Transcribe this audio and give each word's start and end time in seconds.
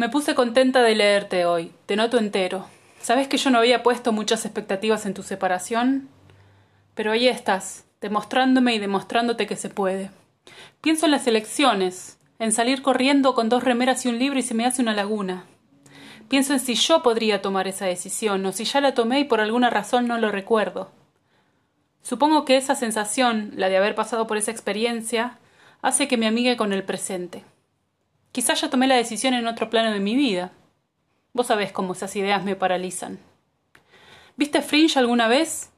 Me 0.00 0.08
puse 0.08 0.34
contenta 0.34 0.82
de 0.82 0.94
leerte 0.94 1.44
hoy. 1.44 1.72
Te 1.84 1.94
noto 1.94 2.16
entero. 2.16 2.64
¿Sabes 3.02 3.28
que 3.28 3.36
yo 3.36 3.50
no 3.50 3.58
había 3.58 3.82
puesto 3.82 4.12
muchas 4.12 4.46
expectativas 4.46 5.04
en 5.04 5.12
tu 5.12 5.22
separación? 5.22 6.08
Pero 6.94 7.12
ahí 7.12 7.28
estás, 7.28 7.84
demostrándome 8.00 8.74
y 8.74 8.78
demostrándote 8.78 9.46
que 9.46 9.56
se 9.56 9.68
puede. 9.68 10.10
Pienso 10.80 11.04
en 11.04 11.12
las 11.12 11.26
elecciones, 11.26 12.16
en 12.38 12.50
salir 12.52 12.80
corriendo 12.80 13.34
con 13.34 13.50
dos 13.50 13.62
remeras 13.62 14.06
y 14.06 14.08
un 14.08 14.18
libro 14.18 14.38
y 14.38 14.42
se 14.42 14.54
me 14.54 14.64
hace 14.64 14.80
una 14.80 14.94
laguna. 14.94 15.44
Pienso 16.30 16.54
en 16.54 16.60
si 16.60 16.76
yo 16.76 17.02
podría 17.02 17.42
tomar 17.42 17.68
esa 17.68 17.84
decisión 17.84 18.46
o 18.46 18.52
si 18.52 18.64
ya 18.64 18.80
la 18.80 18.94
tomé 18.94 19.20
y 19.20 19.24
por 19.24 19.42
alguna 19.42 19.68
razón 19.68 20.08
no 20.08 20.16
lo 20.16 20.32
recuerdo. 20.32 20.92
Supongo 22.00 22.46
que 22.46 22.56
esa 22.56 22.74
sensación, 22.74 23.52
la 23.54 23.68
de 23.68 23.76
haber 23.76 23.94
pasado 23.94 24.26
por 24.26 24.38
esa 24.38 24.50
experiencia, 24.50 25.36
hace 25.82 26.08
que 26.08 26.16
me 26.16 26.26
amigue 26.26 26.56
con 26.56 26.72
el 26.72 26.84
presente. 26.84 27.44
Quizás 28.32 28.60
ya 28.60 28.70
tomé 28.70 28.86
la 28.86 28.96
decisión 28.96 29.34
en 29.34 29.46
otro 29.46 29.70
plano 29.70 29.92
de 29.92 30.00
mi 30.00 30.14
vida. 30.14 30.52
Vos 31.32 31.48
sabés 31.48 31.72
cómo 31.72 31.94
esas 31.94 32.14
ideas 32.14 32.44
me 32.44 32.54
paralizan. 32.54 33.18
¿Viste 34.36 34.62
Fringe 34.62 34.98
alguna 34.98 35.26
vez? 35.26 35.70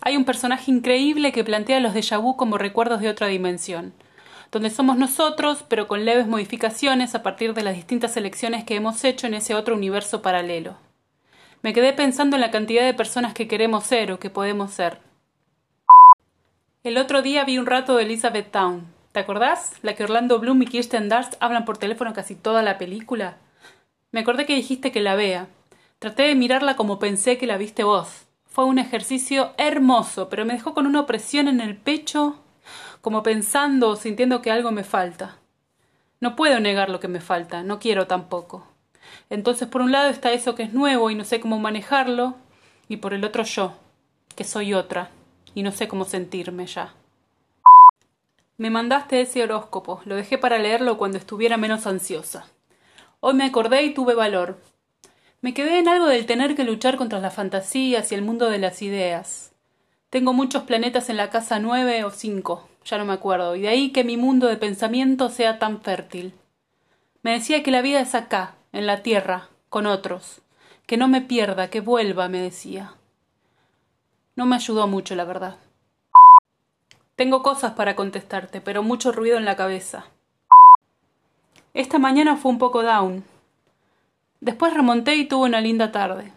Hay 0.00 0.16
un 0.16 0.24
personaje 0.24 0.70
increíble 0.70 1.32
que 1.32 1.44
plantea 1.44 1.80
los 1.80 1.94
déjà 1.94 2.20
vu 2.20 2.36
como 2.36 2.58
recuerdos 2.58 3.00
de 3.00 3.08
otra 3.08 3.26
dimensión, 3.26 3.92
donde 4.50 4.70
somos 4.70 4.96
nosotros, 4.96 5.64
pero 5.68 5.86
con 5.86 6.04
leves 6.04 6.26
modificaciones 6.26 7.14
a 7.14 7.22
partir 7.22 7.54
de 7.54 7.62
las 7.62 7.74
distintas 7.74 8.16
elecciones 8.16 8.64
que 8.64 8.76
hemos 8.76 9.04
hecho 9.04 9.26
en 9.26 9.34
ese 9.34 9.54
otro 9.54 9.74
universo 9.74 10.22
paralelo. 10.22 10.76
Me 11.62 11.72
quedé 11.72 11.92
pensando 11.92 12.36
en 12.36 12.42
la 12.42 12.50
cantidad 12.50 12.84
de 12.84 12.94
personas 12.94 13.34
que 13.34 13.48
queremos 13.48 13.84
ser 13.84 14.12
o 14.12 14.18
que 14.18 14.30
podemos 14.30 14.72
ser. 14.72 15.00
El 16.84 16.98
otro 16.98 17.22
día 17.22 17.44
vi 17.44 17.58
un 17.58 17.66
rato 17.66 17.96
de 17.96 18.04
Elizabeth 18.04 18.50
Town, 18.50 18.95
¿Te 19.16 19.20
acordás? 19.20 19.72
La 19.80 19.94
que 19.94 20.04
Orlando 20.04 20.38
Bloom 20.38 20.60
y 20.60 20.66
Kirsten 20.66 21.08
Dunst 21.08 21.36
hablan 21.40 21.64
por 21.64 21.78
teléfono 21.78 22.12
casi 22.12 22.34
toda 22.34 22.60
la 22.60 22.76
película. 22.76 23.38
Me 24.12 24.20
acordé 24.20 24.44
que 24.44 24.54
dijiste 24.54 24.92
que 24.92 25.00
la 25.00 25.14
vea. 25.14 25.48
Traté 25.98 26.24
de 26.24 26.34
mirarla 26.34 26.76
como 26.76 26.98
pensé 26.98 27.38
que 27.38 27.46
la 27.46 27.56
viste 27.56 27.82
vos. 27.82 28.26
Fue 28.44 28.66
un 28.66 28.78
ejercicio 28.78 29.54
hermoso, 29.56 30.28
pero 30.28 30.44
me 30.44 30.52
dejó 30.52 30.74
con 30.74 30.86
una 30.86 31.00
opresión 31.00 31.48
en 31.48 31.62
el 31.62 31.78
pecho, 31.78 32.42
como 33.00 33.22
pensando 33.22 33.88
o 33.88 33.96
sintiendo 33.96 34.42
que 34.42 34.50
algo 34.50 34.70
me 34.70 34.84
falta. 34.84 35.38
No 36.20 36.36
puedo 36.36 36.60
negar 36.60 36.90
lo 36.90 37.00
que 37.00 37.08
me 37.08 37.20
falta, 37.20 37.62
no 37.62 37.78
quiero 37.78 38.06
tampoco. 38.06 38.66
Entonces, 39.30 39.66
por 39.66 39.80
un 39.80 39.92
lado 39.92 40.10
está 40.10 40.30
eso 40.32 40.54
que 40.54 40.64
es 40.64 40.74
nuevo 40.74 41.08
y 41.08 41.14
no 41.14 41.24
sé 41.24 41.40
cómo 41.40 41.58
manejarlo, 41.58 42.34
y 42.86 42.98
por 42.98 43.14
el 43.14 43.24
otro 43.24 43.44
yo, 43.44 43.72
que 44.34 44.44
soy 44.44 44.74
otra, 44.74 45.08
y 45.54 45.62
no 45.62 45.72
sé 45.72 45.88
cómo 45.88 46.04
sentirme 46.04 46.66
ya. 46.66 46.92
Me 48.58 48.70
mandaste 48.70 49.20
ese 49.20 49.42
horóscopo, 49.42 50.00
lo 50.06 50.16
dejé 50.16 50.38
para 50.38 50.58
leerlo 50.58 50.96
cuando 50.96 51.18
estuviera 51.18 51.58
menos 51.58 51.86
ansiosa. 51.86 52.46
Hoy 53.20 53.34
me 53.34 53.44
acordé 53.44 53.82
y 53.82 53.92
tuve 53.92 54.14
valor. 54.14 54.58
Me 55.42 55.52
quedé 55.52 55.78
en 55.78 55.88
algo 55.88 56.06
del 56.06 56.24
tener 56.24 56.56
que 56.56 56.64
luchar 56.64 56.96
contra 56.96 57.20
las 57.20 57.34
fantasías 57.34 58.10
y 58.10 58.14
el 58.14 58.22
mundo 58.22 58.48
de 58.48 58.58
las 58.58 58.80
ideas. 58.80 59.52
Tengo 60.08 60.32
muchos 60.32 60.62
planetas 60.62 61.10
en 61.10 61.18
la 61.18 61.28
casa 61.28 61.58
nueve 61.58 62.02
o 62.04 62.10
cinco, 62.10 62.66
ya 62.86 62.96
no 62.96 63.04
me 63.04 63.12
acuerdo, 63.12 63.56
y 63.56 63.60
de 63.60 63.68
ahí 63.68 63.90
que 63.90 64.04
mi 64.04 64.16
mundo 64.16 64.46
de 64.46 64.56
pensamiento 64.56 65.28
sea 65.28 65.58
tan 65.58 65.82
fértil. 65.82 66.32
Me 67.22 67.32
decía 67.32 67.62
que 67.62 67.70
la 67.70 67.82
vida 67.82 68.00
es 68.00 68.14
acá, 68.14 68.54
en 68.72 68.86
la 68.86 69.02
tierra, 69.02 69.50
con 69.68 69.84
otros, 69.84 70.40
que 70.86 70.96
no 70.96 71.08
me 71.08 71.20
pierda, 71.20 71.68
que 71.68 71.80
vuelva, 71.80 72.28
me 72.28 72.40
decía. 72.40 72.94
No 74.34 74.46
me 74.46 74.56
ayudó 74.56 74.86
mucho, 74.86 75.14
la 75.14 75.24
verdad. 75.24 75.56
Tengo 77.16 77.42
cosas 77.42 77.72
para 77.72 77.96
contestarte, 77.96 78.60
pero 78.60 78.82
mucho 78.82 79.10
ruido 79.10 79.38
en 79.38 79.46
la 79.46 79.56
cabeza. 79.56 80.04
Esta 81.72 81.98
mañana 81.98 82.36
fue 82.36 82.52
un 82.52 82.58
poco 82.58 82.82
down. 82.82 83.24
Después 84.42 84.74
remonté 84.74 85.16
y 85.16 85.24
tuve 85.24 85.46
una 85.46 85.62
linda 85.62 85.92
tarde. 85.92 86.32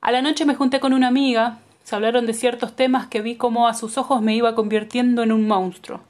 A 0.00 0.12
la 0.12 0.22
noche 0.22 0.44
me 0.44 0.54
junté 0.54 0.78
con 0.78 0.92
una 0.92 1.08
amiga, 1.08 1.58
se 1.82 1.96
hablaron 1.96 2.24
de 2.24 2.34
ciertos 2.34 2.76
temas 2.76 3.08
que 3.08 3.20
vi 3.20 3.34
como 3.34 3.66
a 3.66 3.74
sus 3.74 3.98
ojos 3.98 4.22
me 4.22 4.36
iba 4.36 4.54
convirtiendo 4.54 5.24
en 5.24 5.32
un 5.32 5.48
monstruo. 5.48 6.02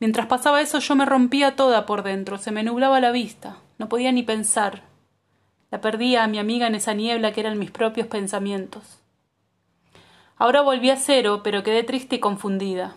Mientras 0.00 0.26
pasaba 0.26 0.60
eso 0.60 0.80
yo 0.80 0.96
me 0.96 1.06
rompía 1.06 1.54
toda 1.54 1.86
por 1.86 2.02
dentro, 2.02 2.38
se 2.38 2.50
me 2.50 2.64
nublaba 2.64 2.98
la 2.98 3.12
vista, 3.12 3.58
no 3.78 3.88
podía 3.88 4.10
ni 4.10 4.24
pensar. 4.24 4.82
La 5.70 5.80
perdía 5.80 6.24
a 6.24 6.26
mi 6.26 6.40
amiga 6.40 6.66
en 6.66 6.74
esa 6.74 6.92
niebla 6.92 7.32
que 7.32 7.40
eran 7.40 7.56
mis 7.56 7.70
propios 7.70 8.08
pensamientos. 8.08 9.00
Ahora 10.38 10.60
volví 10.60 10.90
a 10.90 10.96
cero, 10.96 11.40
pero 11.42 11.62
quedé 11.62 11.82
triste 11.82 12.16
y 12.16 12.20
confundida. 12.20 12.94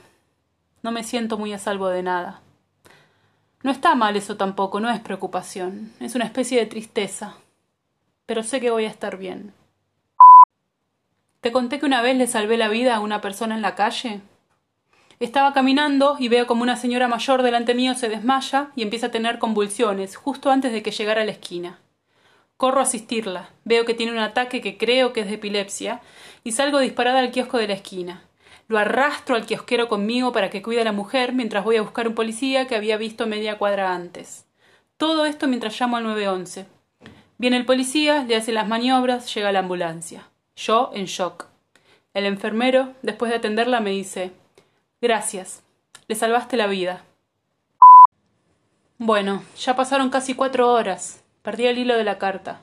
No 0.83 0.91
me 0.91 1.03
siento 1.03 1.37
muy 1.37 1.53
a 1.53 1.57
salvo 1.57 1.87
de 1.87 2.03
nada. 2.03 2.41
No 3.63 3.71
está 3.71 3.95
mal 3.95 4.17
eso 4.17 4.35
tampoco, 4.35 4.81
no 4.81 4.89
es 4.89 4.99
preocupación, 4.99 5.93
es 6.01 6.15
una 6.15 6.25
especie 6.25 6.59
de 6.59 6.65
tristeza. 6.65 7.35
Pero 8.25 8.43
sé 8.43 8.59
que 8.59 8.71
voy 8.71 8.85
a 8.85 8.89
estar 8.89 9.17
bien. 9.17 9.53
¿Te 11.39 11.53
conté 11.53 11.79
que 11.79 11.85
una 11.85 12.01
vez 12.01 12.17
le 12.17 12.27
salvé 12.27 12.57
la 12.57 12.67
vida 12.67 12.95
a 12.95 12.99
una 12.99 13.21
persona 13.21 13.55
en 13.55 13.61
la 13.61 13.75
calle? 13.75 14.21
Estaba 15.21 15.53
caminando 15.53 16.17
y 16.19 16.27
veo 16.27 16.45
como 16.45 16.63
una 16.63 16.75
señora 16.75 17.07
mayor 17.07 17.41
delante 17.41 17.73
mío 17.73 17.95
se 17.95 18.09
desmaya 18.09 18.71
y 18.75 18.83
empieza 18.83 19.07
a 19.07 19.11
tener 19.11 19.39
convulsiones 19.39 20.17
justo 20.17 20.51
antes 20.51 20.73
de 20.73 20.83
que 20.83 20.91
llegara 20.91 21.21
a 21.21 21.25
la 21.25 21.31
esquina. 21.31 21.79
Corro 22.59 22.81
a 22.81 22.83
asistirla. 22.83 23.51
Veo 23.63 23.85
que 23.85 23.93
tiene 23.93 24.11
un 24.11 24.17
ataque 24.17 24.59
que 24.59 24.77
creo 24.77 25.13
que 25.13 25.21
es 25.21 25.27
de 25.27 25.35
epilepsia 25.35 26.01
y 26.43 26.51
salgo 26.51 26.79
disparada 26.79 27.19
al 27.19 27.31
kiosco 27.31 27.57
de 27.57 27.69
la 27.69 27.73
esquina. 27.73 28.25
Lo 28.67 28.77
arrastro 28.77 29.37
al 29.37 29.45
kiosquero 29.45 29.87
conmigo 29.87 30.33
para 30.33 30.49
que 30.49 30.61
cuide 30.61 30.81
a 30.81 30.83
la 30.83 30.91
mujer 30.91 31.31
mientras 31.31 31.63
voy 31.63 31.77
a 31.77 31.81
buscar 31.81 32.05
un 32.05 32.15
policía 32.15 32.67
que 32.67 32.75
había 32.75 32.97
visto 32.97 33.27
media 33.27 33.57
cuadra 33.57 33.95
antes. 33.95 34.45
Todo 34.97 35.25
esto 35.25 35.47
mientras 35.47 35.79
llamo 35.79 35.95
al 35.95 36.03
911. 36.03 36.65
Viene 37.37 37.55
el 37.55 37.65
policía, 37.65 38.25
le 38.25 38.35
hace 38.35 38.51
las 38.51 38.67
maniobras, 38.67 39.33
llega 39.33 39.53
la 39.53 39.59
ambulancia. 39.59 40.29
Yo 40.57 40.91
en 40.93 41.05
shock. 41.05 41.45
El 42.13 42.25
enfermero, 42.25 42.93
después 43.03 43.31
de 43.31 43.37
atenderla, 43.37 43.79
me 43.79 43.91
dice 43.91 44.33
Gracias. 44.99 45.63
Le 46.09 46.15
salvaste 46.15 46.57
la 46.57 46.67
vida. 46.67 47.05
Bueno, 48.97 49.43
ya 49.57 49.77
pasaron 49.77 50.09
casi 50.09 50.33
cuatro 50.33 50.73
horas. 50.73 51.23
Perdí 51.41 51.67
el 51.67 51.77
hilo 51.77 51.97
de 51.97 52.03
la 52.03 52.17
carta. 52.17 52.61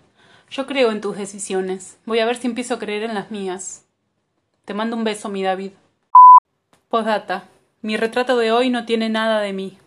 Yo 0.51 0.67
creo 0.67 0.91
en 0.91 1.01
tus 1.01 1.17
decisiones. 1.17 1.99
Voy 2.05 2.19
a 2.21 2.27
ver 2.27 2.37
si 2.37 2.47
empiezo 2.47 2.75
a 2.75 2.79
creer 2.79 3.03
en 3.03 3.15
las 3.15 3.31
mías. 3.31 3.87
Te 4.65 4.75
mando 4.75 4.97
un 4.97 5.05
beso, 5.05 5.29
mi 5.29 5.43
David. 5.43 5.73
Postdata. 6.89 7.45
Mi 7.83 7.97
retrato 7.97 8.37
de 8.37 8.53
hoy 8.53 8.71
no 8.71 8.85
tiene 8.85 9.09
nada 9.09 9.41
de 9.41 9.53
mí. 9.53 9.79